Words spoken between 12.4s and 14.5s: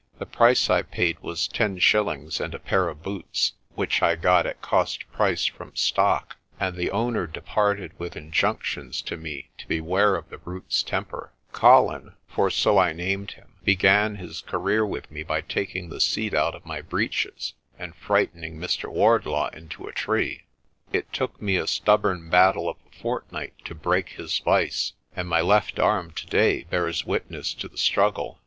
BLAAUWILDEBEESTEFONTEIN 49 so I named him began his